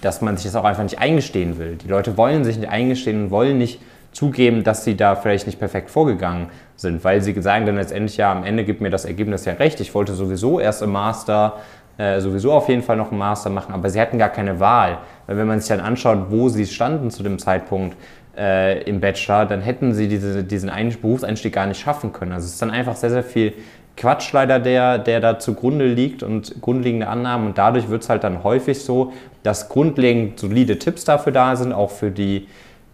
dass 0.00 0.20
man 0.20 0.36
sich 0.36 0.46
das 0.46 0.54
auch 0.54 0.64
einfach 0.64 0.84
nicht 0.84 0.98
eingestehen 0.98 1.58
will. 1.58 1.76
Die 1.76 1.88
Leute 1.88 2.16
wollen 2.16 2.44
sich 2.44 2.56
nicht 2.56 2.68
eingestehen 2.68 3.24
und 3.24 3.30
wollen 3.30 3.58
nicht 3.58 3.80
zugeben, 4.12 4.64
dass 4.64 4.84
sie 4.84 4.96
da 4.96 5.14
vielleicht 5.16 5.46
nicht 5.46 5.58
perfekt 5.58 5.90
vorgegangen 5.90 6.46
sind, 6.76 7.04
weil 7.04 7.20
sie 7.20 7.38
sagen 7.42 7.66
dann 7.66 7.76
letztendlich, 7.76 8.16
ja, 8.16 8.32
am 8.32 8.44
Ende 8.44 8.64
gibt 8.64 8.80
mir 8.80 8.90
das 8.90 9.04
Ergebnis 9.04 9.44
ja 9.44 9.54
recht, 9.54 9.80
ich 9.80 9.94
wollte 9.94 10.14
sowieso 10.14 10.58
erst 10.60 10.82
im 10.82 10.92
Master 10.92 11.54
äh, 11.98 12.20
sowieso 12.20 12.52
auf 12.52 12.68
jeden 12.68 12.82
Fall 12.82 12.96
noch 12.96 13.10
einen 13.10 13.18
Master 13.18 13.50
machen, 13.50 13.72
aber 13.72 13.88
sie 13.88 14.00
hatten 14.00 14.18
gar 14.18 14.28
keine 14.28 14.60
Wahl. 14.60 14.98
Weil 15.26 15.38
wenn 15.38 15.46
man 15.46 15.60
sich 15.60 15.68
dann 15.68 15.80
anschaut, 15.80 16.26
wo 16.30 16.48
sie 16.48 16.66
standen 16.66 17.10
zu 17.10 17.22
dem 17.22 17.38
Zeitpunkt 17.38 17.96
äh, 18.36 18.82
im 18.82 19.00
Bachelor, 19.00 19.46
dann 19.46 19.62
hätten 19.62 19.94
sie 19.94 20.06
diese, 20.06 20.44
diesen 20.44 20.70
Berufseinstieg 21.00 21.54
gar 21.54 21.66
nicht 21.66 21.80
schaffen 21.80 22.12
können. 22.12 22.32
Also 22.32 22.46
es 22.46 22.52
ist 22.52 22.62
dann 22.62 22.70
einfach 22.70 22.96
sehr, 22.96 23.10
sehr 23.10 23.24
viel 23.24 23.54
Quatsch 23.96 24.32
leider, 24.32 24.58
der, 24.58 24.98
der 24.98 25.20
da 25.20 25.38
zugrunde 25.38 25.86
liegt 25.86 26.22
und 26.22 26.60
grundlegende 26.60 27.08
Annahmen. 27.08 27.48
Und 27.48 27.58
dadurch 27.58 27.88
wird 27.88 28.02
es 28.02 28.08
halt 28.08 28.24
dann 28.24 28.44
häufig 28.44 28.82
so, 28.82 29.12
dass 29.42 29.68
grundlegend 29.68 30.38
solide 30.38 30.78
Tipps 30.78 31.04
dafür 31.04 31.32
da 31.32 31.56
sind, 31.56 31.72
auch 31.72 31.90
für 31.90 32.10
die 32.10 32.46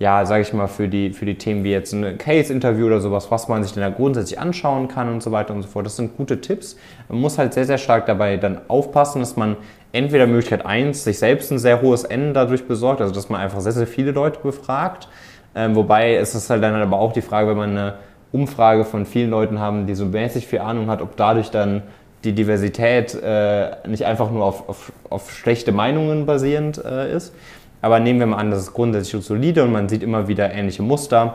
ja, 0.02 0.26
sage 0.26 0.42
ich 0.42 0.52
mal, 0.52 0.66
für 0.66 0.88
die, 0.88 1.12
für 1.12 1.26
die 1.26 1.36
Themen 1.36 1.62
wie 1.62 1.70
jetzt 1.70 1.92
ein 1.92 2.18
Case-Interview 2.18 2.86
oder 2.86 3.00
sowas, 3.00 3.30
was 3.30 3.46
man 3.46 3.62
sich 3.62 3.72
dann 3.72 3.82
da 3.82 3.88
grundsätzlich 3.90 4.36
anschauen 4.36 4.88
kann 4.88 5.08
und 5.08 5.22
so 5.22 5.30
weiter 5.30 5.54
und 5.54 5.62
so 5.62 5.68
fort. 5.68 5.86
Das 5.86 5.94
sind 5.94 6.16
gute 6.16 6.40
Tipps. 6.40 6.76
Man 7.08 7.20
muss 7.20 7.38
halt 7.38 7.54
sehr, 7.54 7.66
sehr 7.66 7.78
stark 7.78 8.06
dabei 8.06 8.36
dann 8.36 8.62
aufpassen, 8.66 9.20
dass 9.20 9.36
man 9.36 9.56
entweder 9.92 10.26
Möglichkeit 10.26 10.66
1 10.66 11.04
sich 11.04 11.20
selbst 11.20 11.52
ein 11.52 11.60
sehr 11.60 11.82
hohes 11.82 12.02
N 12.02 12.34
dadurch 12.34 12.66
besorgt, 12.66 13.00
also 13.00 13.14
dass 13.14 13.28
man 13.28 13.40
einfach 13.40 13.60
sehr, 13.60 13.70
sehr 13.70 13.86
viele 13.86 14.10
Leute 14.10 14.40
befragt. 14.40 15.06
Ähm, 15.54 15.76
wobei 15.76 16.16
ist 16.16 16.50
halt 16.50 16.64
dann 16.64 16.74
aber 16.74 16.98
auch 16.98 17.12
die 17.12 17.22
Frage, 17.22 17.50
wenn 17.50 17.56
man 17.56 17.70
eine 17.70 17.94
Umfrage 18.32 18.84
von 18.84 19.06
vielen 19.06 19.30
Leuten 19.30 19.60
haben, 19.60 19.86
die 19.86 19.94
so 19.94 20.06
mäßig 20.06 20.46
viel 20.46 20.60
Ahnung 20.60 20.88
hat, 20.88 21.02
ob 21.02 21.16
dadurch 21.16 21.50
dann 21.50 21.82
die 22.24 22.32
Diversität 22.32 23.14
äh, 23.14 23.70
nicht 23.86 24.04
einfach 24.04 24.30
nur 24.30 24.44
auf, 24.44 24.68
auf, 24.68 24.92
auf 25.10 25.32
schlechte 25.32 25.72
Meinungen 25.72 26.24
basierend 26.24 26.82
äh, 26.84 27.14
ist. 27.14 27.34
Aber 27.82 27.98
nehmen 27.98 28.20
wir 28.20 28.26
mal 28.26 28.36
an, 28.36 28.50
das 28.50 28.60
ist 28.60 28.74
grundsätzlich 28.74 29.24
solide 29.24 29.64
und 29.64 29.72
man 29.72 29.88
sieht 29.88 30.02
immer 30.02 30.28
wieder 30.28 30.52
ähnliche 30.52 30.82
Muster. 30.82 31.34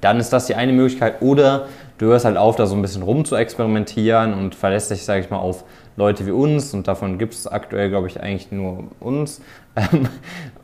Dann 0.00 0.18
ist 0.18 0.32
das 0.32 0.46
die 0.46 0.54
eine 0.54 0.72
Möglichkeit. 0.72 1.20
Oder 1.20 1.66
du 1.98 2.06
hörst 2.06 2.24
halt 2.24 2.36
auf, 2.36 2.56
da 2.56 2.66
so 2.66 2.74
ein 2.74 2.82
bisschen 2.82 3.02
rum 3.02 3.24
zu 3.24 3.36
experimentieren 3.36 4.32
und 4.32 4.54
verlässt 4.54 4.90
dich, 4.90 5.04
sage 5.04 5.20
ich 5.20 5.30
mal, 5.30 5.38
auf 5.38 5.64
Leute 5.98 6.26
wie 6.26 6.30
uns. 6.30 6.72
Und 6.72 6.88
davon 6.88 7.18
gibt 7.18 7.34
es 7.34 7.46
aktuell, 7.46 7.90
glaube 7.90 8.06
ich, 8.06 8.20
eigentlich 8.20 8.50
nur 8.52 8.84
uns. 9.00 9.42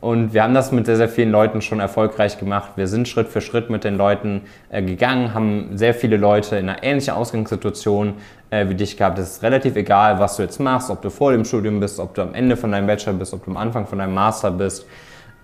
und 0.01 0.33
wir 0.33 0.43
haben 0.43 0.53
das 0.53 0.71
mit 0.71 0.85
sehr, 0.85 0.95
sehr 0.95 1.09
vielen 1.09 1.31
Leuten 1.31 1.61
schon 1.61 1.79
erfolgreich 1.79 2.39
gemacht. 2.39 2.71
Wir 2.75 2.87
sind 2.87 3.07
Schritt 3.07 3.27
für 3.27 3.41
Schritt 3.41 3.69
mit 3.69 3.83
den 3.83 3.97
Leuten 3.97 4.41
äh, 4.69 4.81
gegangen, 4.81 5.33
haben 5.33 5.77
sehr 5.77 5.93
viele 5.93 6.17
Leute 6.17 6.55
in 6.55 6.69
einer 6.69 6.83
ähnlichen 6.83 7.13
Ausgangssituation 7.13 8.13
äh, 8.49 8.67
wie 8.69 8.75
dich 8.75 8.97
gehabt. 8.97 9.19
Es 9.19 9.31
ist 9.31 9.43
relativ 9.43 9.75
egal, 9.75 10.19
was 10.19 10.37
du 10.37 10.43
jetzt 10.43 10.59
machst, 10.59 10.89
ob 10.89 11.01
du 11.01 11.09
vor 11.09 11.31
dem 11.31 11.45
Studium 11.45 11.79
bist, 11.79 11.99
ob 11.99 12.13
du 12.15 12.21
am 12.21 12.33
Ende 12.33 12.57
von 12.57 12.71
deinem 12.71 12.87
Bachelor 12.87 13.13
bist, 13.13 13.33
ob 13.33 13.45
du 13.45 13.51
am 13.51 13.57
Anfang 13.57 13.85
von 13.85 13.99
deinem 13.99 14.13
Master 14.13 14.51
bist 14.51 14.85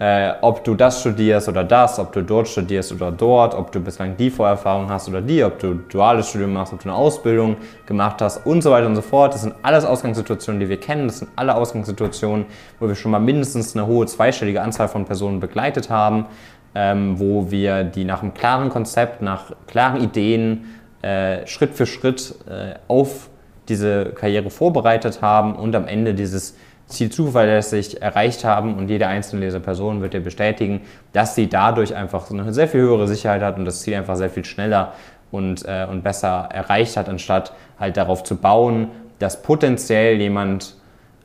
äh, 0.02 0.34
ob 0.42 0.64
du 0.64 0.74
das 0.74 1.02
studierst 1.02 1.48
oder 1.48 1.64
das, 1.64 2.00
ob 2.00 2.12
du 2.12 2.24
dort 2.24 2.48
studierst 2.48 2.92
oder 2.92 3.12
dort, 3.12 3.54
ob 3.54 3.72
du 3.72 3.80
bislang 3.80 4.18
die 4.18 4.32
Vorerfahrung 4.32 4.90
hast 4.90 5.08
oder 5.08 5.22
die, 5.22 5.44
ob 5.44 5.60
du 5.60 5.76
duales 5.76 6.28
Studium 6.28 6.54
machst, 6.54 6.74
ob 6.74 6.82
du 6.82 6.90
eine 6.90 6.98
Ausbildung 6.98 7.58
gemacht 7.86 8.20
hast 8.20 8.44
und 8.48 8.64
so 8.64 8.72
weiter 8.72 8.88
und 8.88 8.96
so 8.96 9.04
fort. 9.04 9.36
Das 9.36 9.44
sind 9.44 9.54
alles 9.62 9.86
Ausgangssituationen, 9.86 10.60
die 10.60 10.70
wir 10.70 10.80
kennen. 10.80 11.06
Das 11.06 11.20
sind 11.20 11.30
alle 11.36 11.54
Ausgangssituationen, 11.54 12.48
wo 12.80 12.88
wir 12.88 12.96
schon 12.96 13.12
mal 13.12 13.20
mindestens 13.20 13.76
eine 13.76 13.86
hohe 13.86 14.08
zweistellige 14.08 14.64
Anzahl 14.64 14.88
von 14.88 15.06
Personen 15.06 15.40
begleitet 15.40 15.92
haben, 15.92 16.26
ähm, 16.74 17.20
wo 17.20 17.52
wir 17.52 17.84
die 17.84 18.04
nach 18.04 18.24
einem 18.24 18.34
klaren 18.34 18.70
Konzept, 18.70 19.22
nach 19.22 19.52
klaren 19.68 20.02
Ideen 20.02 20.66
äh, 21.04 21.46
Schritt 21.46 21.76
für 21.76 21.86
Schritt 21.86 22.34
äh, 22.50 22.74
auf 22.88 23.30
diese 23.70 24.06
Karriere 24.06 24.50
vorbereitet 24.50 25.22
haben 25.22 25.56
und 25.56 25.76
am 25.76 25.88
Ende 25.88 26.16
dieses 26.16 26.56
Ziel 26.92 27.10
zuverlässig 27.10 28.02
erreicht 28.02 28.44
haben 28.44 28.76
und 28.76 28.90
jede 28.90 29.08
einzelne 29.08 29.46
dieser 29.46 29.60
Personen 29.60 30.02
wird 30.02 30.14
dir 30.14 30.22
bestätigen, 30.22 30.82
dass 31.14 31.36
sie 31.36 31.48
dadurch 31.48 31.96
einfach 31.96 32.30
eine 32.30 32.54
sehr 32.54 32.68
viel 32.68 32.82
höhere 32.82 33.08
Sicherheit 33.08 33.42
hat 33.42 33.58
und 33.58 33.66
das 33.66 33.82
Ziel 33.82 33.96
einfach 33.96 34.16
sehr 34.16 34.30
viel 34.30 34.46
schneller 34.46 34.94
und, 35.32 35.66
äh, 35.66 35.88
und 35.90 36.04
besser 36.04 36.50
erreicht 36.52 36.98
hat, 36.98 37.10
anstatt 37.10 37.54
halt 37.80 37.98
darauf 37.98 38.24
zu 38.24 38.36
bauen, 38.36 38.90
dass 39.20 39.42
potenziell 39.42 40.20
jemand 40.20 40.76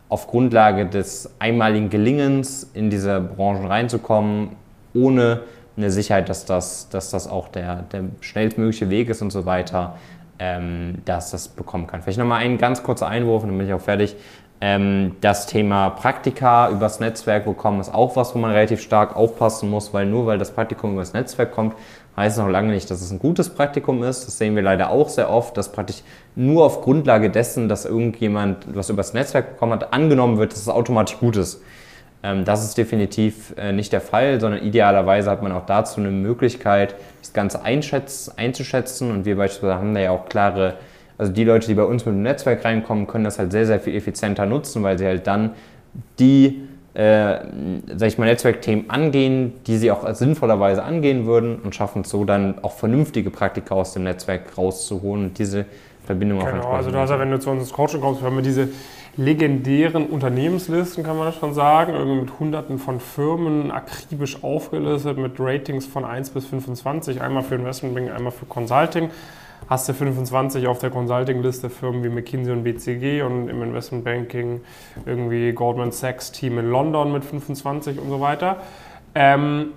auf 0.08 0.28
Grundlage 0.28 0.86
des 0.86 1.30
einmaligen 1.38 1.90
Gelingens 1.90 2.70
in 2.74 2.90
diese 2.90 3.20
Branchen 3.20 3.66
reinzukommen, 3.66 4.50
ohne 4.94 5.40
eine 5.76 5.90
Sicherheit, 5.90 6.28
dass 6.28 6.44
das, 6.44 6.88
dass 6.88 7.10
das 7.10 7.28
auch 7.28 7.48
der, 7.48 7.82
der 7.92 8.04
schnellstmögliche 8.20 8.88
Weg 8.88 9.08
ist 9.08 9.20
und 9.20 9.30
so 9.30 9.44
weiter, 9.44 9.96
ähm, 10.38 10.98
dass 11.04 11.30
das 11.30 11.48
bekommen 11.48 11.86
kann. 11.86 12.02
Vielleicht 12.02 12.18
nochmal 12.18 12.40
ein 12.40 12.58
ganz 12.58 12.82
kurzer 12.82 13.08
Einwurf 13.08 13.42
und 13.42 13.50
dann 13.50 13.58
bin 13.58 13.66
ich 13.66 13.72
auch 13.72 13.80
fertig. 13.80 14.16
Ähm, 14.60 15.16
das 15.20 15.46
Thema 15.46 15.90
Praktika 15.90 16.70
übers 16.70 16.98
Netzwerk 16.98 17.44
bekommen 17.44 17.80
ist 17.80 17.92
auch 17.92 18.16
was, 18.16 18.34
wo 18.34 18.38
man 18.38 18.52
relativ 18.52 18.80
stark 18.80 19.14
aufpassen 19.14 19.68
muss, 19.68 19.92
weil 19.92 20.06
nur 20.06 20.26
weil 20.26 20.38
das 20.38 20.50
Praktikum 20.50 20.94
übers 20.94 21.12
Netzwerk 21.12 21.52
kommt, 21.52 21.74
heißt 22.16 22.38
es 22.38 22.42
noch 22.42 22.50
lange 22.50 22.72
nicht, 22.72 22.90
dass 22.90 23.02
es 23.02 23.10
ein 23.10 23.18
gutes 23.18 23.50
Praktikum 23.50 24.02
ist. 24.02 24.26
Das 24.26 24.38
sehen 24.38 24.56
wir 24.56 24.62
leider 24.62 24.90
auch 24.90 25.10
sehr 25.10 25.30
oft, 25.30 25.56
dass 25.58 25.70
praktisch 25.70 26.02
nur 26.34 26.64
auf 26.64 26.80
Grundlage 26.80 27.28
dessen, 27.28 27.68
dass 27.68 27.84
irgendjemand 27.84 28.74
was 28.74 28.88
übers 28.88 29.12
Netzwerk 29.12 29.52
bekommen 29.52 29.74
hat, 29.74 29.92
angenommen 29.92 30.38
wird, 30.38 30.52
dass 30.52 30.60
es 30.60 30.68
automatisch 30.68 31.18
gut 31.18 31.36
ist. 31.36 31.60
Ähm, 32.22 32.46
das 32.46 32.64
ist 32.64 32.78
definitiv 32.78 33.54
äh, 33.58 33.72
nicht 33.72 33.92
der 33.92 34.00
Fall, 34.00 34.40
sondern 34.40 34.62
idealerweise 34.62 35.30
hat 35.30 35.42
man 35.42 35.52
auch 35.52 35.66
dazu 35.66 36.00
eine 36.00 36.10
Möglichkeit, 36.10 36.94
das 37.20 37.34
Ganze 37.34 37.62
einzuschätzen. 37.62 39.10
Und 39.10 39.26
wir 39.26 39.36
beispielsweise 39.36 39.74
haben 39.74 39.94
da 39.94 40.00
ja 40.00 40.10
auch 40.12 40.30
klare 40.30 40.74
also 41.18 41.32
die 41.32 41.44
Leute, 41.44 41.66
die 41.66 41.74
bei 41.74 41.84
uns 41.84 42.04
mit 42.04 42.14
dem 42.14 42.22
Netzwerk 42.22 42.64
reinkommen, 42.64 43.06
können 43.06 43.24
das 43.24 43.38
halt 43.38 43.52
sehr, 43.52 43.66
sehr 43.66 43.80
viel 43.80 43.94
effizienter 43.94 44.46
nutzen, 44.46 44.82
weil 44.82 44.98
sie 44.98 45.06
halt 45.06 45.26
dann 45.26 45.52
die, 46.18 46.62
äh, 46.94 47.38
sag 47.94 48.08
ich 48.08 48.18
mal, 48.18 48.26
Netzwerkthemen 48.26 48.90
angehen, 48.90 49.54
die 49.66 49.78
sie 49.78 49.90
auch 49.90 50.04
als 50.04 50.18
sinnvollerweise 50.18 50.82
angehen 50.82 51.26
würden 51.26 51.56
und 51.56 51.74
schaffen 51.74 52.02
es 52.02 52.10
so 52.10 52.24
dann 52.24 52.62
auch 52.62 52.72
vernünftige 52.72 53.30
Praktika 53.30 53.74
aus 53.74 53.94
dem 53.94 54.04
Netzwerk 54.04 54.58
rauszuholen 54.58 55.26
und 55.26 55.38
diese 55.38 55.64
Verbindung 56.04 56.38
genau, 56.38 56.50
auch 56.50 56.54
entsprechend. 56.54 56.78
Also 56.78 56.90
du 56.90 56.98
hast 56.98 57.10
ja, 57.10 57.18
wenn 57.18 57.30
du 57.30 57.38
zu 57.38 57.50
uns 57.50 57.62
ins 57.62 57.72
Coaching 57.72 58.00
kommst, 58.00 58.20
wir 58.20 58.26
haben 58.26 58.36
wir 58.36 58.42
diese 58.42 58.68
legendären 59.16 60.06
Unternehmenslisten, 60.06 61.02
kann 61.02 61.16
man 61.16 61.26
das 61.26 61.36
schon 61.36 61.54
sagen, 61.54 61.94
irgendwie 61.94 62.20
mit 62.20 62.38
hunderten 62.38 62.78
von 62.78 63.00
Firmen 63.00 63.70
akribisch 63.70 64.44
aufgelistet, 64.44 65.16
mit 65.16 65.32
Ratings 65.38 65.86
von 65.86 66.04
1 66.04 66.30
bis 66.30 66.44
25, 66.44 67.22
einmal 67.22 67.42
für 67.42 67.54
Investmentbanking, 67.54 68.12
einmal 68.12 68.32
für 68.32 68.44
Consulting 68.44 69.10
hast 69.68 69.88
du 69.88 69.94
25 69.94 70.66
auf 70.66 70.78
der 70.78 70.90
Consulting-Liste 70.90 71.70
Firmen 71.70 72.04
wie 72.04 72.08
McKinsey 72.08 72.52
und 72.52 72.64
BCG 72.64 73.22
und 73.22 73.48
im 73.48 73.62
Investmentbanking 73.62 74.60
irgendwie 75.04 75.52
Goldman 75.52 75.92
Sachs 75.92 76.32
Team 76.32 76.58
in 76.58 76.70
London 76.70 77.12
mit 77.12 77.24
25 77.24 77.98
und 78.00 78.08
so 78.08 78.20
weiter. 78.20 78.58
Ähm, 79.14 79.72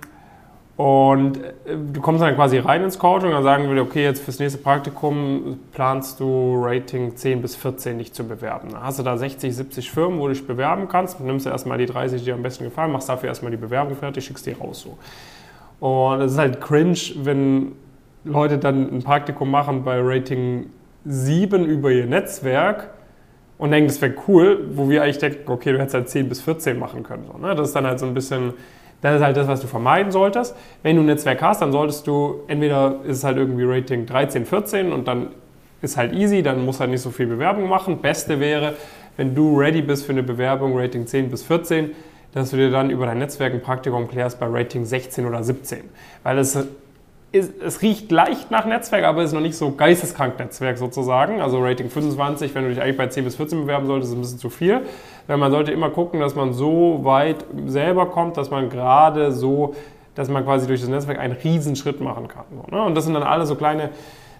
und 0.80 1.44
äh, 1.44 1.76
du 1.92 2.00
kommst 2.00 2.22
dann 2.22 2.34
quasi 2.36 2.56
rein 2.56 2.82
ins 2.82 2.98
Coaching 2.98 3.28
und 3.28 3.34
dann 3.34 3.42
sagen 3.42 3.74
wir, 3.74 3.82
okay, 3.82 4.02
jetzt 4.02 4.22
fürs 4.22 4.38
nächste 4.38 4.58
Praktikum 4.58 5.60
planst 5.72 6.20
du 6.20 6.56
Rating 6.64 7.16
10 7.16 7.42
bis 7.42 7.54
14 7.54 7.98
dich 7.98 8.14
zu 8.14 8.26
bewerben. 8.26 8.70
Dann 8.72 8.82
hast 8.82 8.98
du 8.98 9.02
da 9.02 9.18
60, 9.18 9.54
70 9.54 9.90
Firmen, 9.90 10.18
wo 10.18 10.28
du 10.28 10.32
dich 10.32 10.46
bewerben 10.46 10.88
kannst. 10.88 11.20
nimmst 11.20 11.44
du 11.44 11.50
erstmal 11.50 11.76
die 11.76 11.84
30, 11.84 12.20
die 12.20 12.24
dir 12.24 12.34
am 12.34 12.42
besten 12.42 12.64
gefallen, 12.64 12.92
machst 12.92 13.10
dafür 13.10 13.28
erstmal 13.28 13.50
die 13.50 13.58
Bewerbung 13.58 13.94
fertig, 13.94 14.24
schickst 14.24 14.46
die 14.46 14.52
raus 14.52 14.80
so. 14.80 14.96
Und 15.86 16.22
es 16.22 16.32
ist 16.32 16.38
halt 16.38 16.62
cringe, 16.62 16.98
wenn 17.16 17.72
Leute 18.24 18.58
dann 18.58 18.92
ein 18.92 19.02
Praktikum 19.02 19.50
machen 19.50 19.84
bei 19.84 19.98
Rating 20.00 20.66
7 21.04 21.64
über 21.64 21.90
ihr 21.90 22.06
Netzwerk 22.06 22.90
und 23.58 23.70
denken, 23.70 23.88
das 23.88 24.00
wäre 24.00 24.14
cool, 24.28 24.68
wo 24.72 24.88
wir 24.88 25.02
eigentlich 25.02 25.18
denken, 25.18 25.50
okay, 25.50 25.72
du 25.72 25.78
hättest 25.78 25.94
halt 25.94 26.08
10 26.08 26.28
bis 26.28 26.40
14 26.40 26.78
machen 26.78 27.02
können. 27.02 27.24
So, 27.30 27.38
ne? 27.38 27.54
Das 27.54 27.68
ist 27.68 27.76
dann 27.76 27.86
halt 27.86 27.98
so 27.98 28.06
ein 28.06 28.14
bisschen, 28.14 28.54
das 29.00 29.16
ist 29.16 29.22
halt 29.22 29.36
das, 29.36 29.48
was 29.48 29.60
du 29.60 29.66
vermeiden 29.66 30.12
solltest. 30.12 30.54
Wenn 30.82 30.96
du 30.96 31.02
ein 31.02 31.06
Netzwerk 31.06 31.40
hast, 31.42 31.62
dann 31.62 31.72
solltest 31.72 32.06
du, 32.06 32.40
entweder 32.48 33.00
ist 33.04 33.18
es 33.18 33.24
halt 33.24 33.38
irgendwie 33.38 33.64
Rating 33.64 34.06
13, 34.06 34.44
14 34.44 34.92
und 34.92 35.08
dann 35.08 35.28
ist 35.82 35.96
halt 35.96 36.12
easy, 36.12 36.42
dann 36.42 36.64
musst 36.64 36.80
halt 36.80 36.90
nicht 36.90 37.00
so 37.00 37.10
viel 37.10 37.26
Bewerbung 37.26 37.68
machen. 37.68 37.98
Beste 37.98 38.40
wäre, 38.40 38.74
wenn 39.16 39.34
du 39.34 39.58
ready 39.58 39.82
bist 39.82 40.04
für 40.04 40.12
eine 40.12 40.22
Bewerbung 40.22 40.78
Rating 40.78 41.06
10 41.06 41.30
bis 41.30 41.42
14, 41.42 41.90
dass 42.32 42.50
du 42.50 42.56
dir 42.56 42.70
dann 42.70 42.90
über 42.90 43.06
dein 43.06 43.18
Netzwerk 43.18 43.52
ein 43.54 43.62
Praktikum 43.62 44.08
klärst 44.08 44.38
bei 44.38 44.46
Rating 44.46 44.84
16 44.84 45.26
oder 45.26 45.42
17. 45.42 45.80
Weil 46.22 46.38
es 46.38 46.56
ist, 47.32 47.62
es 47.62 47.82
riecht 47.82 48.10
leicht 48.10 48.50
nach 48.50 48.64
Netzwerk, 48.64 49.04
aber 49.04 49.22
ist 49.22 49.32
noch 49.32 49.40
nicht 49.40 49.56
so 49.56 49.72
geisteskrank 49.72 50.38
Netzwerk 50.38 50.78
sozusagen. 50.78 51.40
Also 51.40 51.62
Rating 51.62 51.88
25, 51.88 52.54
wenn 52.54 52.64
du 52.64 52.70
dich 52.70 52.82
eigentlich 52.82 52.96
bei 52.96 53.06
10 53.06 53.24
bis 53.24 53.36
14 53.36 53.62
bewerben 53.62 53.86
solltest, 53.86 54.12
ist 54.12 54.18
ein 54.18 54.20
bisschen 54.20 54.38
zu 54.38 54.50
viel. 54.50 54.80
Weil 55.28 55.36
man 55.36 55.52
sollte 55.52 55.70
immer 55.70 55.90
gucken, 55.90 56.20
dass 56.20 56.34
man 56.34 56.52
so 56.52 57.00
weit 57.02 57.44
selber 57.66 58.06
kommt, 58.06 58.36
dass 58.36 58.50
man 58.50 58.68
gerade 58.68 59.30
so, 59.30 59.74
dass 60.16 60.28
man 60.28 60.44
quasi 60.44 60.66
durch 60.66 60.80
das 60.80 60.90
Netzwerk 60.90 61.20
einen 61.20 61.34
Riesenschritt 61.34 62.00
machen 62.00 62.26
kann. 62.26 62.46
Ne? 62.70 62.82
Und 62.82 62.96
das 62.96 63.04
sind 63.04 63.14
dann 63.14 63.22
alle 63.22 63.46
so 63.46 63.54
kleine 63.54 63.90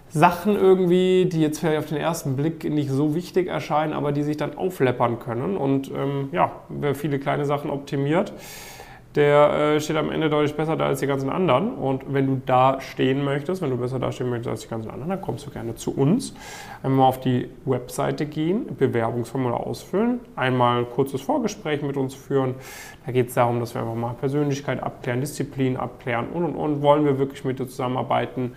Sachen 0.09 0.57
irgendwie, 0.57 1.29
die 1.31 1.39
jetzt 1.39 1.59
vielleicht 1.59 1.79
auf 1.79 1.85
den 1.85 1.97
ersten 1.97 2.35
Blick 2.35 2.69
nicht 2.69 2.89
so 2.89 3.15
wichtig 3.15 3.47
erscheinen, 3.47 3.93
aber 3.93 4.11
die 4.11 4.23
sich 4.23 4.35
dann 4.35 4.57
aufleppern 4.57 5.19
können. 5.19 5.55
Und 5.55 5.89
ähm, 5.91 6.27
ja, 6.33 6.51
wer 6.67 6.93
viele 6.93 7.19
kleine 7.19 7.45
Sachen 7.45 7.69
optimiert, 7.69 8.33
der 9.15 9.75
äh, 9.75 9.79
steht 9.81 9.97
am 9.97 10.09
Ende 10.09 10.29
deutlich 10.29 10.55
besser 10.55 10.77
da 10.77 10.85
als 10.85 11.01
die 11.01 11.07
ganzen 11.07 11.29
anderen. 11.29 11.73
Und 11.73 12.13
wenn 12.13 12.27
du 12.27 12.41
da 12.45 12.79
stehen 12.79 13.23
möchtest, 13.23 13.61
wenn 13.61 13.69
du 13.69 13.77
besser 13.77 13.99
dastehen 13.99 14.29
möchtest 14.29 14.49
als 14.49 14.61
die 14.61 14.69
ganzen 14.69 14.89
anderen, 14.89 15.09
dann 15.09 15.21
kommst 15.21 15.45
du 15.45 15.51
gerne 15.51 15.75
zu 15.75 15.95
uns. 15.95 16.33
Einmal 16.81 17.07
auf 17.07 17.19
die 17.19 17.49
Webseite 17.65 18.25
gehen, 18.25 18.75
Bewerbungsformular 18.77 19.59
ausfüllen, 19.59 20.21
einmal 20.35 20.79
ein 20.79 20.89
kurzes 20.89 21.21
Vorgespräch 21.21 21.81
mit 21.81 21.97
uns 21.97 22.15
führen. 22.15 22.55
Da 23.05 23.11
geht 23.11 23.29
es 23.29 23.33
darum, 23.33 23.59
dass 23.59 23.73
wir 23.73 23.81
einfach 23.81 23.95
mal 23.95 24.13
Persönlichkeit 24.13 24.81
abklären, 24.81 25.19
Disziplin 25.19 25.75
abklären 25.75 26.27
und 26.29 26.45
und 26.45 26.55
und. 26.55 26.81
Wollen 26.81 27.03
wir 27.03 27.19
wirklich 27.19 27.43
mit 27.43 27.59
dir 27.59 27.67
zusammenarbeiten? 27.67 28.53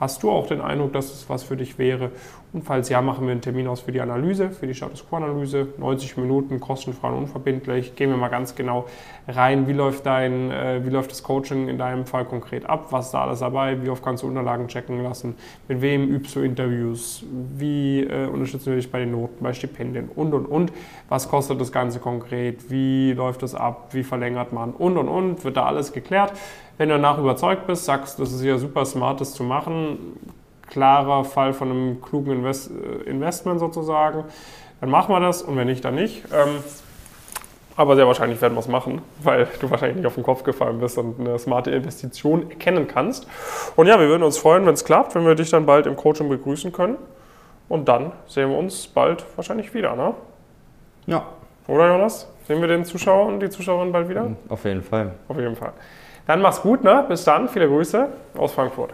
Hast 0.00 0.22
du 0.22 0.30
auch 0.30 0.46
den 0.46 0.60
Eindruck, 0.60 0.92
dass 0.92 1.12
es 1.12 1.28
was 1.28 1.42
für 1.42 1.56
dich 1.56 1.76
wäre? 1.76 2.12
Und 2.50 2.64
falls 2.64 2.88
ja, 2.88 3.02
machen 3.02 3.26
wir 3.26 3.32
einen 3.32 3.42
Termin 3.42 3.68
aus 3.68 3.80
für 3.80 3.92
die 3.92 4.00
Analyse, 4.00 4.50
für 4.50 4.66
die 4.66 4.74
Status 4.74 5.06
Quo-Analyse. 5.06 5.68
90 5.76 6.16
Minuten, 6.16 6.60
kostenfrei 6.60 7.08
und 7.08 7.18
unverbindlich. 7.18 7.94
Gehen 7.94 8.08
wir 8.08 8.16
mal 8.16 8.28
ganz 8.28 8.54
genau 8.54 8.86
rein, 9.26 9.68
wie 9.68 9.74
läuft, 9.74 10.06
dein, 10.06 10.50
äh, 10.50 10.80
wie 10.82 10.88
läuft 10.88 11.10
das 11.10 11.22
Coaching 11.22 11.68
in 11.68 11.76
deinem 11.76 12.06
Fall 12.06 12.24
konkret 12.24 12.64
ab? 12.64 12.86
Was 12.90 13.06
ist 13.06 13.12
da 13.12 13.24
alles 13.24 13.40
dabei? 13.40 13.82
Wie 13.82 13.90
oft 13.90 14.02
kannst 14.02 14.22
du 14.22 14.28
Unterlagen 14.28 14.66
checken 14.68 15.02
lassen? 15.02 15.34
Mit 15.68 15.82
wem 15.82 16.08
übst 16.08 16.34
du 16.36 16.40
Interviews? 16.40 17.22
Wie 17.56 18.04
äh, 18.04 18.26
unterstützen 18.26 18.70
wir 18.70 18.76
dich 18.76 18.90
bei 18.90 19.00
den 19.00 19.10
Noten, 19.10 19.44
bei 19.44 19.52
Stipendien? 19.52 20.08
Und, 20.08 20.32
und, 20.32 20.46
und. 20.46 20.72
Was 21.10 21.28
kostet 21.28 21.60
das 21.60 21.70
Ganze 21.70 21.98
konkret? 22.00 22.70
Wie 22.70 23.12
läuft 23.12 23.42
das 23.42 23.54
ab? 23.54 23.88
Wie 23.92 24.02
verlängert 24.02 24.54
man? 24.54 24.72
Und, 24.72 24.96
und, 24.96 25.08
und. 25.08 25.44
Wird 25.44 25.58
da 25.58 25.66
alles 25.66 25.92
geklärt? 25.92 26.32
Wenn 26.78 26.88
du 26.88 26.94
danach 26.94 27.18
überzeugt 27.18 27.66
bist, 27.66 27.84
sagst, 27.84 28.18
das 28.18 28.32
ist 28.32 28.42
ja 28.42 28.56
super 28.56 28.86
smart, 28.86 29.20
das 29.20 29.34
zu 29.34 29.42
machen, 29.42 29.98
klarer 30.68 31.24
Fall 31.24 31.52
von 31.52 31.70
einem 31.70 32.02
klugen 32.02 32.32
Invest 32.32 32.70
äh, 32.70 33.08
Investment 33.08 33.60
sozusagen, 33.60 34.24
dann 34.80 34.90
machen 34.90 35.14
wir 35.14 35.20
das 35.20 35.42
und 35.42 35.56
wenn 35.56 35.66
nicht, 35.66 35.84
dann 35.84 35.94
nicht. 35.94 36.24
Ähm, 36.32 36.62
aber 37.78 37.94
sehr 37.94 38.08
wahrscheinlich 38.08 38.40
werden 38.42 38.54
wir 38.54 38.60
es 38.60 38.66
machen, 38.66 39.02
weil 39.22 39.46
du 39.60 39.70
wahrscheinlich 39.70 39.98
nicht 39.98 40.06
auf 40.06 40.14
den 40.14 40.24
Kopf 40.24 40.42
gefallen 40.42 40.80
bist 40.80 40.98
und 40.98 41.20
eine 41.20 41.38
smarte 41.38 41.70
Investition 41.70 42.50
erkennen 42.50 42.88
kannst. 42.88 43.28
Und 43.76 43.86
ja, 43.86 44.00
wir 44.00 44.08
würden 44.08 44.24
uns 44.24 44.36
freuen, 44.36 44.66
wenn 44.66 44.74
es 44.74 44.84
klappt, 44.84 45.14
wenn 45.14 45.24
wir 45.24 45.36
dich 45.36 45.50
dann 45.50 45.64
bald 45.64 45.86
im 45.86 45.94
Coaching 45.94 46.28
begrüßen 46.28 46.72
können. 46.72 46.96
Und 47.68 47.88
dann 47.88 48.12
sehen 48.26 48.50
wir 48.50 48.58
uns 48.58 48.88
bald 48.88 49.24
wahrscheinlich 49.36 49.74
wieder, 49.74 49.94
ne? 49.94 50.14
Ja. 51.06 51.24
Oder 51.68 51.88
Jonas? 51.88 52.28
Sehen 52.48 52.60
wir 52.60 52.66
den 52.66 52.84
Zuschauer 52.84 53.26
und 53.26 53.40
die 53.40 53.48
Zuschauerin 53.48 53.92
bald 53.92 54.08
wieder? 54.08 54.32
Auf 54.48 54.64
jeden 54.64 54.82
Fall. 54.82 55.12
Auf 55.28 55.36
jeden 55.36 55.54
Fall. 55.54 55.72
Dann 56.26 56.42
mach's 56.42 56.60
gut, 56.60 56.82
ne? 56.82 57.04
Bis 57.08 57.22
dann, 57.22 57.48
viele 57.48 57.68
Grüße 57.68 58.08
aus 58.36 58.52
Frankfurt. 58.52 58.92